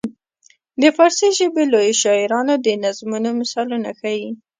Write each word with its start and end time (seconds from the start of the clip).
د 0.81 0.83
فارسي 0.95 1.29
ژبې 1.39 1.63
لویو 1.73 1.99
شاعرانو 2.03 2.53
د 2.65 2.67
نظمونو 2.83 3.29
مثالونه 3.39 3.89
ښيي. 3.99 4.29